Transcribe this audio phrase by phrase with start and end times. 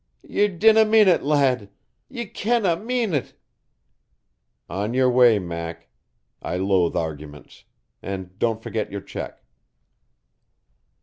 [0.23, 1.69] "Ye dinna mean it, lad.
[2.09, 3.35] Ye canna mean it."
[4.67, 5.89] "On your way, Mac.
[6.41, 7.65] I loathe arguments.
[8.01, 9.43] And don't forget your check."